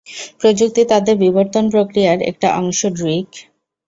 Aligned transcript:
প্রযুক্তি 0.39 0.81
তাদের 0.85 1.15
বিবর্তন 1.17 1.63
প্রক্রিয়ার 1.69 2.19
একটা 2.21 2.47
অংশ, 2.59 2.79
ড্রুইগ। 2.95 3.29